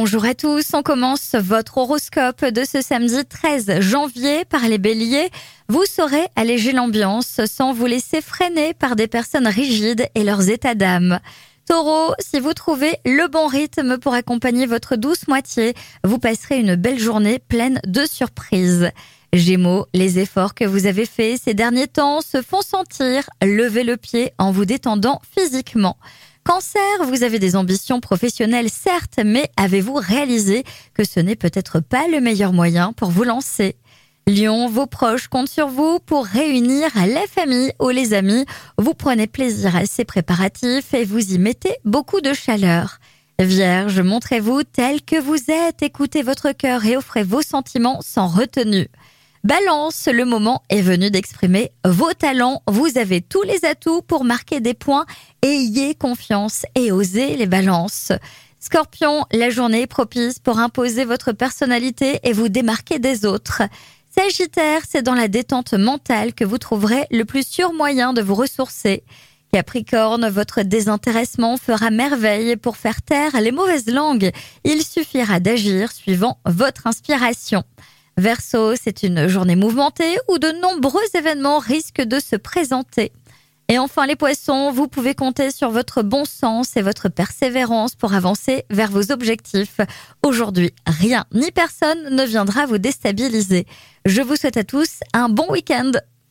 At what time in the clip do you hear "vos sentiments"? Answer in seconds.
47.24-48.00